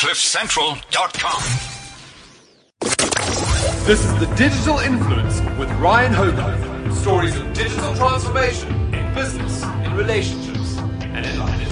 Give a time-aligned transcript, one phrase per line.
[0.00, 1.42] CliffCentral.com.
[3.84, 6.96] This is the Digital Influence with Ryan Hogarth.
[6.96, 11.68] Stories of digital transformation in business, in relationships, and in life.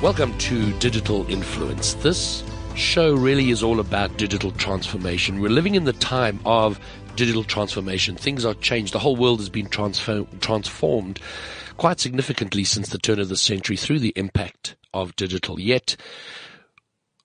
[0.00, 1.94] Welcome to Digital Influence.
[1.94, 2.44] This
[2.76, 5.40] show really is all about digital transformation.
[5.40, 6.78] We're living in the time of
[7.16, 8.14] digital transformation.
[8.14, 8.94] Things are changed.
[8.94, 11.18] The whole world has been transfer- transformed
[11.76, 15.58] quite significantly since the turn of the century through the impact of digital.
[15.60, 15.96] Yet,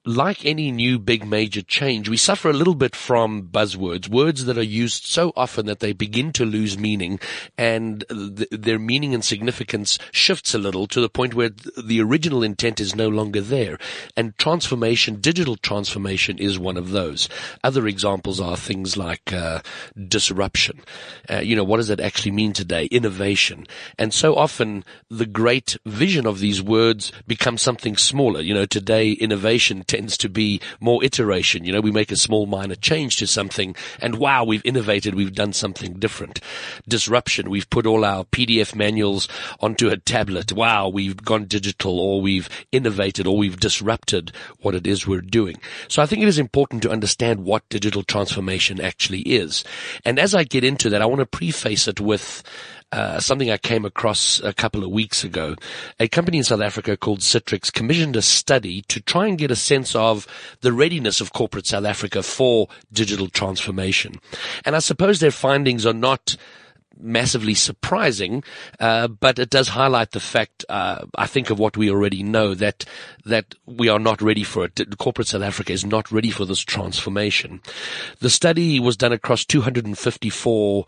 [0.09, 4.57] like any new big major change, we suffer a little bit from buzzwords, words that
[4.57, 7.19] are used so often that they begin to lose meaning
[7.59, 12.01] and th- their meaning and significance shifts a little to the point where th- the
[12.01, 13.77] original intent is no longer there.
[14.17, 17.29] And transformation, digital transformation is one of those.
[17.63, 19.61] Other examples are things like uh,
[20.07, 20.81] disruption.
[21.29, 22.85] Uh, you know, what does that actually mean today?
[22.85, 23.67] Innovation.
[23.99, 28.41] And so often the great vision of these words becomes something smaller.
[28.41, 29.83] You know, today innovation
[30.17, 31.63] to be more iteration.
[31.65, 35.15] You know, we make a small minor change to something and wow, we've innovated.
[35.15, 36.39] We've done something different.
[36.87, 37.49] Disruption.
[37.49, 39.27] We've put all our PDF manuals
[39.59, 40.53] onto a tablet.
[40.53, 45.57] Wow, we've gone digital or we've innovated or we've disrupted what it is we're doing.
[45.87, 49.63] So I think it is important to understand what digital transformation actually is.
[50.05, 52.43] And as I get into that, I want to preface it with
[52.91, 55.55] uh, something I came across a couple of weeks ago.
[55.99, 59.55] A company in South Africa called Citrix commissioned a study to try and get a
[59.55, 60.27] sense of
[60.61, 64.15] the readiness of corporate South Africa for digital transformation.
[64.65, 66.35] And I suppose their findings are not
[66.99, 68.43] massively surprising,
[68.79, 72.53] uh, but it does highlight the fact, uh, I think, of what we already know
[72.55, 72.85] that
[73.25, 74.97] that we are not ready for it.
[74.97, 77.61] Corporate South Africa is not ready for this transformation.
[78.19, 80.85] The study was done across 254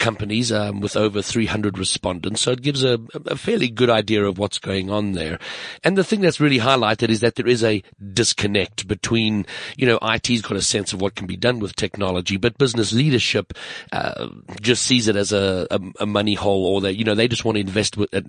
[0.00, 2.40] companies um, with over 300 respondents.
[2.40, 5.38] So it gives a, a, fairly good idea of what's going on there.
[5.84, 9.98] And the thing that's really highlighted is that there is a disconnect between, you know,
[10.02, 13.52] IT's got a sense of what can be done with technology, but business leadership
[13.92, 14.28] uh,
[14.60, 17.44] just sees it as a, a, a, money hole or that, you know, they just
[17.44, 18.22] want to invest with, uh,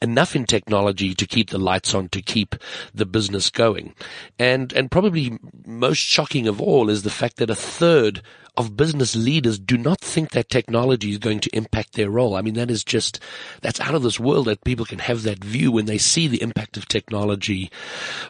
[0.00, 2.54] enough in technology to keep the lights on, to keep
[2.94, 3.92] the business going.
[4.38, 8.22] And, and probably most shocking of all is the fact that a third
[8.56, 12.34] of business leaders do not think that technology is going to impact their role.
[12.36, 13.20] I mean, that is just,
[13.60, 16.42] that's out of this world that people can have that view when they see the
[16.42, 17.70] impact of technology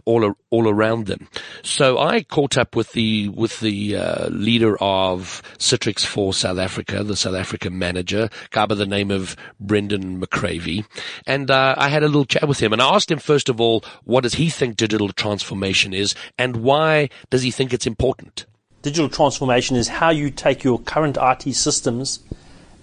[0.05, 1.29] all, all around them.
[1.63, 7.05] So I caught up with the, with the uh, leader of Citrix for South Africa,
[7.05, 10.85] the South African manager, guy by the name of Brendan McAravey.
[11.27, 13.61] And uh, I had a little chat with him and I asked him, first of
[13.61, 18.47] all, what does he think digital transformation is and why does he think it's important?
[18.87, 22.21] Digital transformation is how you take your current IT systems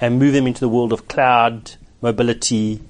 [0.02, 2.82] and move them into the world of cloud, mobility,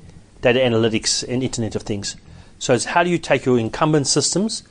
[0.41, 2.15] data analytics, and Internet of Things.
[2.57, 4.63] So it's how do you take your incumbent systems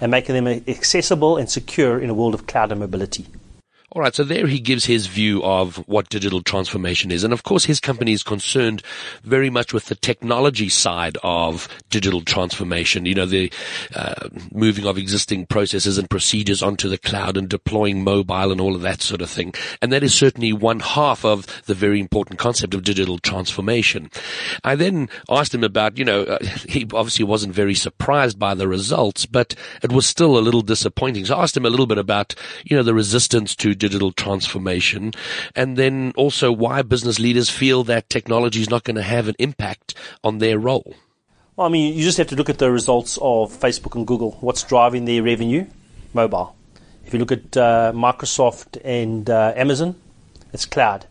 [0.00, 3.26] and make them accessible and secure in a world of cloud and mobility.
[3.94, 7.22] All right, so there he gives his view of what digital transformation is.
[7.22, 8.82] And of course, his company is concerned
[9.22, 13.06] very much with the technology side of digital transformation.
[13.06, 13.52] You know, the
[13.94, 18.74] uh, moving of existing processes and procedures onto the cloud and deploying mobile and all
[18.74, 19.54] of that sort of thing.
[19.80, 24.10] And that is certainly one half of the very important concept of digital transformation.
[24.64, 28.66] I then asked him about, you know, uh, he obviously wasn't very surprised by the
[28.66, 29.54] results, but
[29.84, 31.26] it was still a little disappointing.
[31.26, 32.34] So I asked him a little bit about,
[32.64, 35.12] you know, the resistance to digital transformation,
[35.54, 39.36] and then also why business leaders feel that technology is not going to have an
[39.38, 40.94] impact on their role.
[41.56, 44.32] Well, I mean, you just have to look at the results of Facebook and Google.
[44.40, 45.66] What's driving their revenue?
[46.12, 46.56] Mobile.
[47.06, 49.94] If you look at uh, Microsoft and uh, Amazon,
[50.52, 51.06] it's cloud.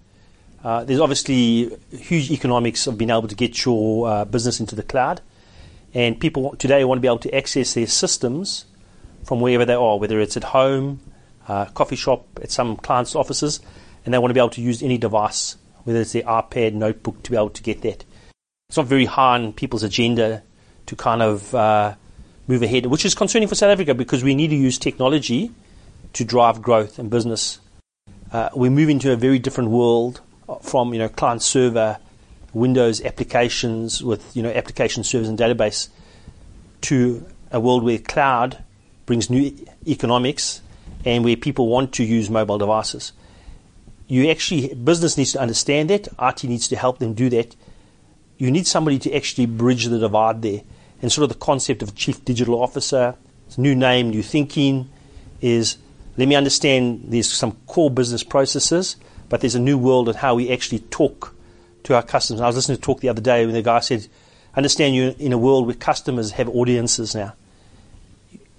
[0.64, 4.84] Uh, there's obviously huge economics of being able to get your uh, business into the
[4.84, 5.22] cloud.
[5.94, 8.66] And people today want to be able to access their systems
[9.24, 11.00] from wherever they are, whether it's at home,
[11.48, 13.60] uh, coffee shop, at some clients' offices,
[14.06, 17.22] and they want to be able to use any device, whether it's their iPad, notebook,
[17.24, 18.04] to be able to get that.
[18.70, 20.44] It's not very high on people's agenda
[20.88, 21.96] to kind of uh,
[22.48, 25.52] move ahead, which is concerning for South Africa because we need to use technology
[26.14, 27.60] to drive growth and business.
[28.32, 30.22] Uh, we move into a very different world
[30.62, 31.98] from you know client server,
[32.54, 35.90] Windows applications with you know application servers and database
[36.82, 38.64] to a world where cloud
[39.06, 39.56] brings new
[39.88, 40.62] economics
[41.06, 43.14] and where people want to use mobile devices.
[44.08, 47.56] You actually, business needs to understand that, IT needs to help them do that.
[48.38, 50.62] You need somebody to actually bridge the divide there.
[51.02, 53.16] And sort of the concept of chief digital officer,
[53.58, 54.90] new name, new thinking,
[55.42, 55.78] is
[56.18, 58.96] let me understand there's some core business processes,
[59.30, 61.36] but there's a new world of how we actually talk
[61.84, 62.42] to our customers.
[62.42, 64.08] I was listening to talk the other day when the guy said,
[64.56, 67.34] understand you're in a world where customers have audiences now.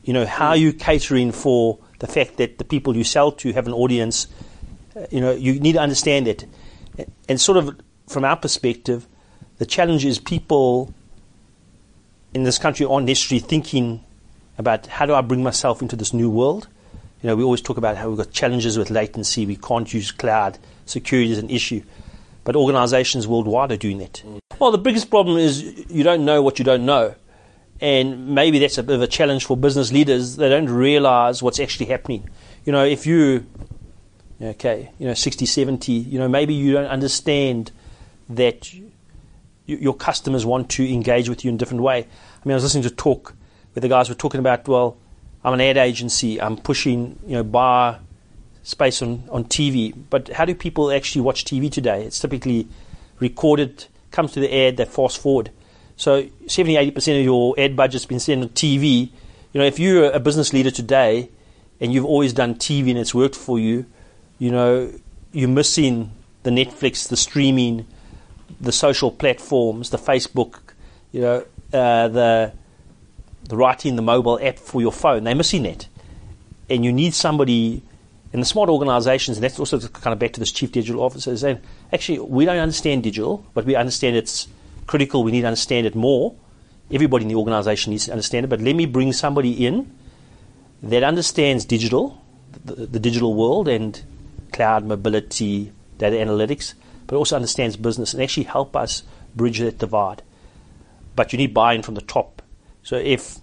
[0.03, 3.53] You know, how are you catering for the fact that the people you sell to
[3.55, 4.27] have an audience?
[4.95, 6.45] Uh, you know, you need to understand that.
[7.31, 9.07] And sort of from our perspective,
[9.57, 10.93] the challenge is people
[12.35, 14.05] in this country aren't necessarily thinking
[14.59, 16.69] about how do I bring myself into this new world.
[17.23, 19.47] You know, we always talk about how we've got challenges with latency.
[19.47, 20.59] We can't use cloud.
[20.85, 21.83] Security is an issue.
[22.45, 24.23] But organizations worldwide are doing that.
[24.59, 27.15] Well, the biggest problem is you don't know what you don't know.
[27.85, 30.37] And maybe that's a bit of a challenge for business leaders.
[30.37, 32.27] They don't realize what's actually happening.
[32.65, 33.45] You know, if you,
[34.41, 37.73] okay, you know, 60, 70, you know, maybe you don't understand
[38.31, 38.75] that
[39.67, 41.99] your customers want to engage with you in a different way.
[41.99, 43.35] I mean, I was listening to talk
[43.75, 44.97] where the guys were talking about, well,
[45.45, 48.01] I'm an ad agency, I'm pushing, you know, bar
[48.63, 49.95] space on, on TV.
[50.09, 52.05] But how do people actually watch TV today?
[52.05, 52.67] It's typically
[53.19, 55.51] recorded, comes to the ad, they fast forward.
[55.97, 59.11] So 70, 80% of your ad budget's been spent on TV.
[59.53, 61.31] You know, if you're a business leader today
[61.81, 63.87] and you've always done TV and it's worked for you,
[64.39, 64.93] you know,
[65.33, 66.11] you're missing
[66.43, 67.87] the Netflix, the streaming,
[68.61, 70.59] the social platforms, the Facebook,
[71.13, 72.53] you know, uh, the
[73.49, 75.25] the writing the mobile app for your phone.
[75.25, 75.87] They're missing that,
[76.71, 77.83] and you need somebody
[78.33, 79.37] in the smart organisations.
[79.37, 81.61] And that's also kind of back to this chief digital officer saying,
[81.93, 84.49] actually, we don't understand digital, but we understand it's
[84.87, 85.25] critical.
[85.25, 86.35] We need to understand it more.
[86.91, 88.49] Everybody in the organisation needs to understand it.
[88.49, 89.91] But let me bring somebody in
[90.83, 92.23] that understands digital,
[92.65, 94.03] the, the digital world, and
[94.53, 96.75] cloud mobility, data analytics
[97.07, 99.03] but also understands business and actually help us
[99.35, 100.23] bridge that divide.
[101.17, 102.43] But you need buy-in from the top.
[102.83, 103.39] So if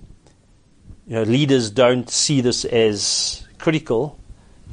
[1.07, 4.19] you know leaders don't see this as critical,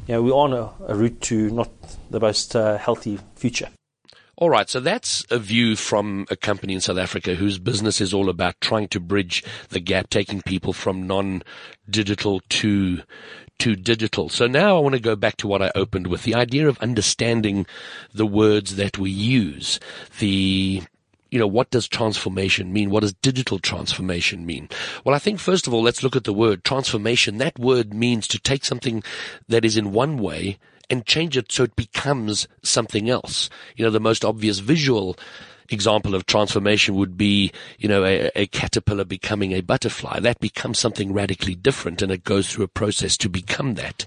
[0.07, 1.71] you know we're on a, a route to not
[2.11, 3.69] the most uh, healthy future.
[4.41, 8.15] All right, so that's a view from a company in South Africa whose business is
[8.15, 13.03] all about trying to bridge the gap, taking people from non-digital to
[13.59, 14.29] to digital.
[14.29, 16.79] So now I want to go back to what I opened with the idea of
[16.79, 17.67] understanding
[18.15, 19.81] the words that we use.
[20.21, 20.85] The
[21.33, 22.91] you know, what does transformation mean?
[22.91, 24.69] What does digital transformation mean?
[25.05, 27.39] Well, I think first of all, let's look at the word transformation.
[27.39, 29.03] That word means to take something
[29.49, 30.59] that is in one way
[30.91, 33.51] and change it so it becomes something else.
[33.77, 35.17] You know, the most obvious visual
[35.71, 40.21] example of transformation would be, you know, a, a, caterpillar becoming a butterfly.
[40.21, 44.05] That becomes something radically different and it goes through a process to become that.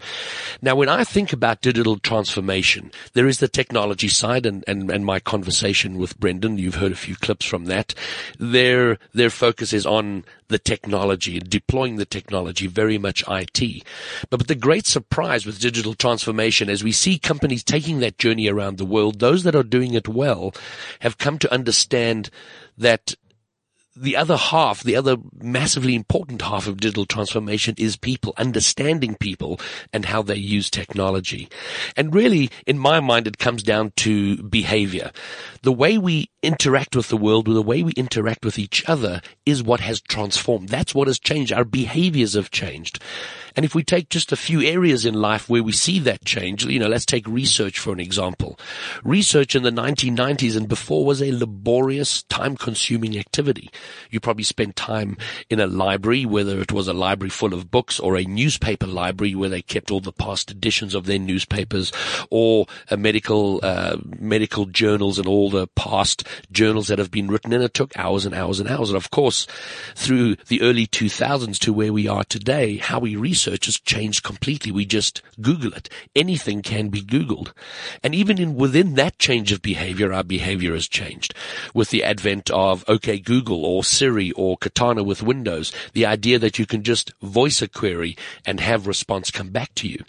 [0.62, 5.06] Now, when I think about digital transformation, there is the technology side and, and, and
[5.06, 6.58] my conversation with Brendan.
[6.58, 7.94] You've heard a few clips from that.
[8.40, 13.84] Their, their focus is on the technology, deploying the technology, very much IT.
[14.30, 18.48] But, but the great surprise with digital transformation as we see companies taking that journey
[18.48, 20.54] around the world, those that are doing it well
[21.00, 22.30] have come to understand
[22.78, 23.16] that
[23.96, 29.60] the other half, the other massively important half of digital transformation is people, understanding people
[29.92, 31.50] and how they use technology.
[31.98, 35.12] And really, in my mind, it comes down to behavior.
[35.64, 39.22] The way we interact with the world, with the way we interact with each other
[39.46, 40.70] is what has transformed.
[40.70, 41.54] That's what has changed.
[41.54, 43.00] Our behaviors have changed.
[43.56, 46.66] And if we take just a few areas in life where we see that change,
[46.66, 48.58] you know, let's take research for an example.
[49.04, 53.70] Research in the 1990s and before was a laborious, time consuming activity.
[54.10, 55.18] You probably spent time
[55.50, 59.36] in a library, whether it was a library full of books or a newspaper library
[59.36, 61.92] where they kept all the past editions of their newspapers
[62.30, 67.54] or a medical, uh, medical journals and all the past journals that have been written
[67.54, 68.90] and it took hours and hours and hours.
[68.90, 69.48] And of course,
[69.96, 74.72] through the early 2000s to where we are today, how we research has changed completely.
[74.72, 75.90] We just Google it.
[76.16, 77.52] Anything can be Googled.
[78.04, 81.34] And even in within that change of behavior, our behavior has changed
[81.74, 85.72] with the advent of OK Google or Siri or Cortana with Windows.
[85.94, 89.88] The idea that you can just voice a query and have response come back to
[89.88, 90.04] you.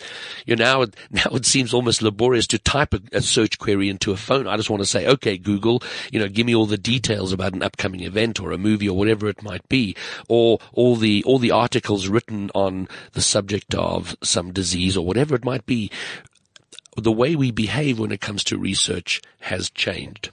[0.47, 4.13] You know, now, now it seems almost laborious to type a, a search query into
[4.13, 4.47] a phone.
[4.47, 7.55] I just want to say, OK, Google, you know, give me all the details about
[7.55, 9.97] an upcoming event or a movie or whatever it might be,
[10.29, 15.35] or all the all the articles written on the subject of some disease or whatever
[15.35, 15.91] it might be.
[16.99, 20.31] The way we behave when it comes to research has changed.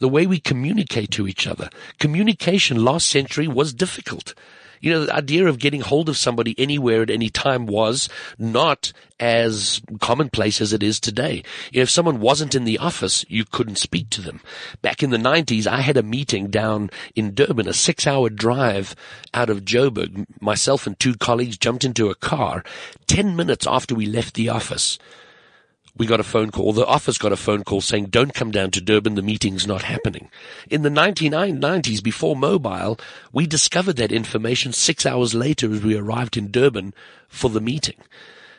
[0.00, 1.68] The way we communicate to each other.
[1.98, 4.32] Communication last century was difficult.
[4.80, 8.08] You know, the idea of getting hold of somebody anywhere at any time was
[8.38, 11.42] not as commonplace as it is today.
[11.72, 14.40] If someone wasn't in the office, you couldn't speak to them.
[14.80, 18.94] Back in the 90s, I had a meeting down in Durban, a six hour drive
[19.34, 20.26] out of Joburg.
[20.40, 22.62] Myself and two colleagues jumped into a car
[23.06, 24.98] 10 minutes after we left the office
[25.98, 28.70] we got a phone call, the office got a phone call saying, don't come down
[28.72, 30.30] to Durban, the meeting's not happening.
[30.70, 32.98] In the 1990s, before mobile,
[33.32, 36.94] we discovered that information six hours later as we arrived in Durban
[37.28, 37.96] for the meeting.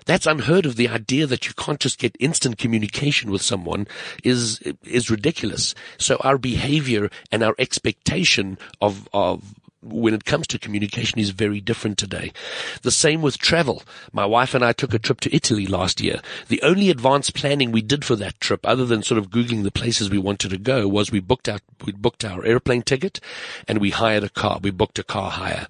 [0.05, 0.75] That's unheard of.
[0.75, 3.87] The idea that you can't just get instant communication with someone
[4.23, 5.75] is, is ridiculous.
[5.99, 11.61] So our behavior and our expectation of, of when it comes to communication is very
[11.61, 12.33] different today.
[12.81, 13.83] The same with travel.
[14.11, 16.21] My wife and I took a trip to Italy last year.
[16.49, 19.71] The only advanced planning we did for that trip, other than sort of Googling the
[19.71, 23.21] places we wanted to go, was we booked out, we booked our airplane ticket
[23.67, 24.59] and we hired a car.
[24.61, 25.67] We booked a car hire.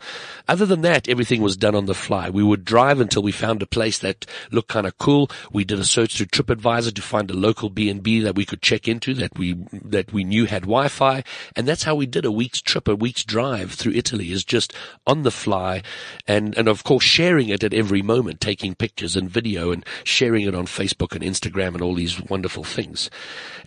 [0.48, 2.30] Other than that, everything was done on the fly.
[2.30, 5.30] We would drive until we found a place that looked kind of cool.
[5.51, 8.88] We did a search through TripAdvisor to find a local B&B that we could check
[8.88, 11.24] into that we, that we knew had Wi-Fi.
[11.56, 14.74] And that's how we did a week's trip, a week's drive through Italy is just
[15.06, 15.84] on the fly
[16.27, 20.48] and, and of course sharing it at every moment, taking pictures and video and sharing
[20.48, 23.10] it on Facebook and Instagram and all these wonderful things.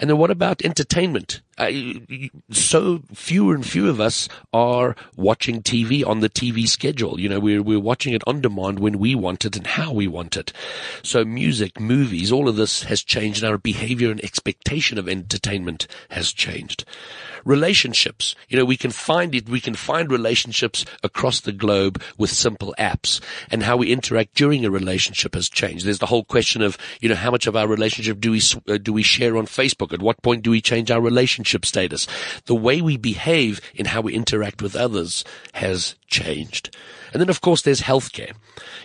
[0.00, 1.40] And then what about entertainment?
[1.62, 7.20] Uh, so fewer and fewer of us are watching TV on the TV schedule.
[7.20, 10.08] You know, we're, we're watching it on demand when we want it and how we
[10.08, 10.52] want it.
[11.04, 15.86] So music, movies, all of this has changed and our behavior and expectation of entertainment
[16.10, 16.84] has changed
[17.44, 18.34] relationships.
[18.48, 22.74] You know, we can find it, we can find relationships across the globe with simple
[22.78, 25.84] apps and how we interact during a relationship has changed.
[25.84, 28.78] There's the whole question of, you know, how much of our relationship do we, uh,
[28.78, 29.92] do we share on Facebook?
[29.92, 32.06] At what point do we change our relationship status?
[32.46, 36.74] The way we behave in how we interact with others has changed.
[37.12, 38.32] And then of course there's healthcare.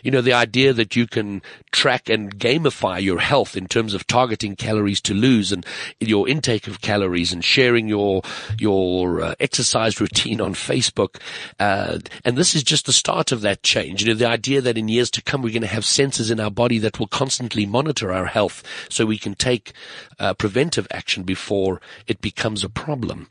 [0.04, 1.42] You know, the idea that you can
[1.72, 5.66] track and gamify your health in terms of targeting calories to lose and
[6.00, 8.22] your intake of calories and sharing your,
[8.58, 11.20] your uh, exercise routine on Facebook.
[11.60, 14.02] Uh, and this is just the start of that change.
[14.02, 16.40] You know, the idea that in years to come we're going to have sensors in
[16.40, 19.74] our body that will constantly monitor our health so we can take
[20.20, 23.28] uh, preventive action before it becomes a problem.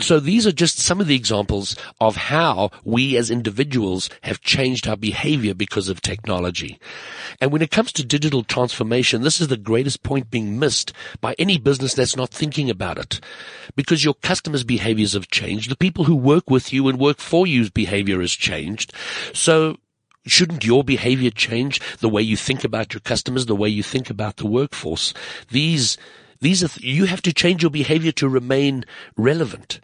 [0.00, 4.86] So these are just some of the examples of how we as individuals have changed
[4.86, 6.78] our behavior because of technology.
[7.40, 11.34] And when it comes to digital transformation, this is the greatest point being missed by
[11.38, 13.20] any business that's not thinking about it.
[13.74, 15.70] Because your customers' behaviors have changed.
[15.70, 18.92] The people who work with you and work for you's behavior has changed.
[19.34, 19.78] So
[20.26, 24.10] Shouldn't your behavior change the way you think about your customers, the way you think
[24.10, 25.14] about the workforce?
[25.50, 25.96] These,
[26.40, 28.84] these are, th- you have to change your behavior to remain
[29.16, 29.80] relevant.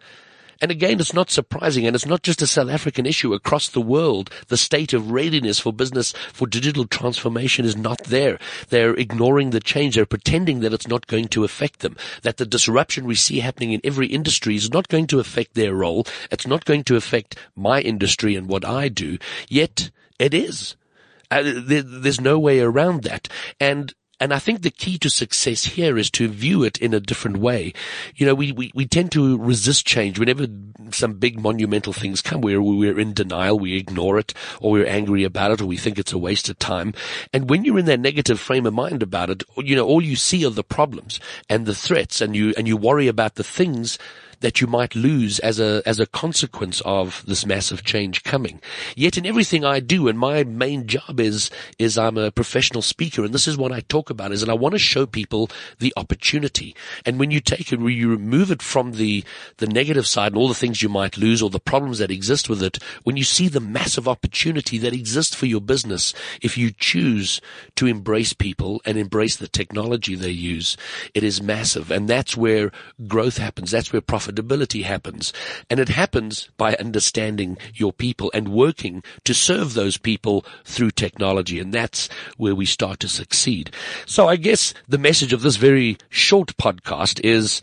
[0.61, 3.33] And again, it's not surprising, and it's not just a South African issue.
[3.33, 8.39] Across the world, the state of readiness for business for digital transformation is not there.
[8.69, 9.95] They're ignoring the change.
[9.95, 11.97] They're pretending that it's not going to affect them.
[12.21, 15.73] That the disruption we see happening in every industry is not going to affect their
[15.73, 16.05] role.
[16.31, 19.17] It's not going to affect my industry and what I do.
[19.49, 20.75] Yet, it is.
[21.31, 23.27] Uh, there, there's no way around that.
[23.59, 26.99] And and I think the key to success here is to view it in a
[26.99, 27.73] different way.
[28.15, 30.47] You know, we, we, we tend to resist change whenever
[30.91, 35.23] some big monumental things come where we're in denial, we ignore it, or we're angry
[35.23, 36.93] about it, or we think it's a waste of time.
[37.33, 40.15] And when you're in that negative frame of mind about it, you know, all you
[40.15, 41.19] see are the problems
[41.49, 43.97] and the threats and you, and you worry about the things
[44.41, 48.61] that you might lose as a, as a consequence of this massive change coming.
[48.95, 53.23] Yet in everything I do, and my main job is, is I'm a professional speaker,
[53.23, 55.49] and this is what I talk about is that I want to show people
[55.79, 56.75] the opportunity.
[57.05, 59.23] And when you take it, when you remove it from the,
[59.57, 62.49] the negative side and all the things you might lose or the problems that exist
[62.49, 66.71] with it, when you see the massive opportunity that exists for your business, if you
[66.71, 67.41] choose
[67.75, 70.75] to embrace people and embrace the technology they use,
[71.13, 71.91] it is massive.
[71.91, 72.71] And that's where
[73.07, 73.71] growth happens.
[73.71, 75.33] That's where profit profitability happens.
[75.69, 81.59] And it happens by understanding your people and working to serve those people through technology.
[81.59, 83.71] And that's where we start to succeed.
[84.05, 87.61] So I guess the message of this very short podcast is,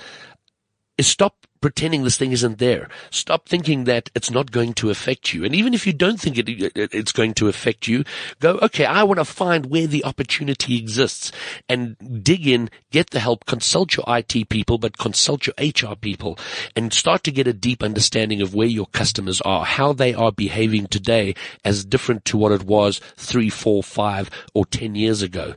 [0.99, 2.89] is stop pretending this thing isn't there.
[3.11, 5.45] Stop thinking that it's not going to affect you.
[5.45, 8.05] And even if you don't think it, it's going to affect you,
[8.41, 11.33] go, okay, I want to find where the opportunity exists
[11.69, 16.37] and dig in, get the help, consult your IT people, but consult your HR people
[16.77, 20.33] and start to get a deep understanding of where your customers are, how they are
[20.33, 21.35] behaving today
[21.65, 25.55] as different to what it was three, four, five, or ten years ago.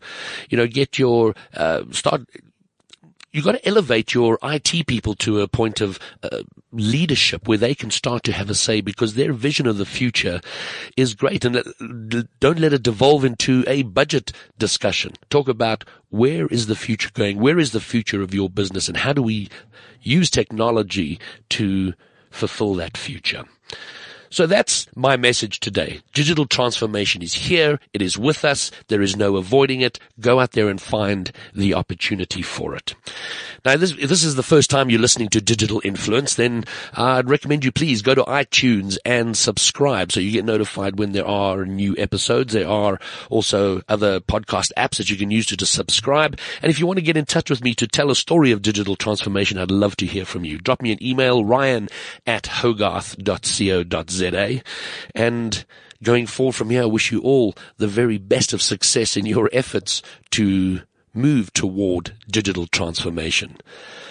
[0.50, 2.22] You know, get your, uh, start,
[3.36, 7.76] you've got to elevate your IT people to a point of uh, leadership where they
[7.76, 10.40] can start to have a say because their vision of the future
[10.96, 11.44] is great.
[11.44, 11.62] And
[12.40, 15.16] don't let it devolve into a budget discussion.
[15.30, 17.42] Talk about where is the future going?
[17.42, 18.88] Where is the future of your business?
[18.88, 19.50] And how do we
[20.02, 21.94] use technology to
[22.32, 23.44] fulfill that future?
[24.36, 26.02] So that's my message today.
[26.14, 27.80] Digital transformation is here.
[27.94, 28.70] It is with us.
[28.90, 29.98] There is no avoiding it.
[30.20, 32.96] Go out there and find the opportunity for it.
[33.64, 36.66] Now, this, if this is the first time you're listening to Digital Influence, then
[36.96, 41.26] I'd recommend you please go to iTunes and subscribe so you get notified when there
[41.26, 42.52] are new episodes.
[42.52, 43.00] There are
[43.30, 46.38] also other podcast apps that you can use to, to subscribe.
[46.62, 48.62] And if you want to get in touch with me to tell a story of
[48.62, 50.58] digital transformation, I'd love to hear from you.
[50.58, 51.88] Drop me an email, ryan
[52.28, 54.62] at hogarth.co.za ZA.
[55.14, 55.66] And
[56.04, 59.50] going forward from here, I wish you all the very best of success in your
[59.52, 60.02] efforts
[60.32, 60.82] to
[61.14, 63.58] move toward digital transformation.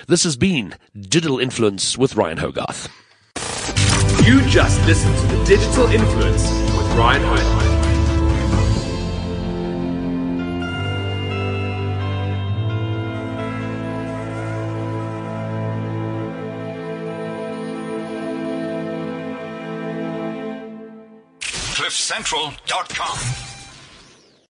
[0.09, 2.89] This has been Digital Influence with Ryan Hogarth.
[4.27, 7.84] You just listened to the Digital Influence with Ryan Hogarth.
[22.05, 23.64] CliffCentral.com.